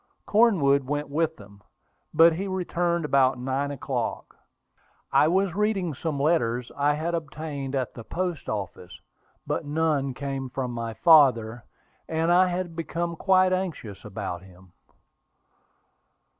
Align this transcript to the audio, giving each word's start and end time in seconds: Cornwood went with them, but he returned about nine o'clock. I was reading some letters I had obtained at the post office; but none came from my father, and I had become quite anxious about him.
Cornwood 0.25 0.83
went 0.87 1.09
with 1.09 1.35
them, 1.37 1.61
but 2.11 2.33
he 2.33 2.47
returned 2.47 3.05
about 3.05 3.37
nine 3.37 3.69
o'clock. 3.69 4.35
I 5.11 5.27
was 5.27 5.53
reading 5.53 5.93
some 5.93 6.19
letters 6.19 6.71
I 6.75 6.95
had 6.95 7.13
obtained 7.13 7.75
at 7.75 7.93
the 7.93 8.03
post 8.03 8.49
office; 8.49 8.99
but 9.45 9.63
none 9.63 10.15
came 10.15 10.49
from 10.49 10.71
my 10.71 10.95
father, 10.95 11.65
and 12.09 12.31
I 12.33 12.47
had 12.47 12.75
become 12.75 13.15
quite 13.15 13.53
anxious 13.53 14.03
about 14.03 14.41
him. 14.41 14.73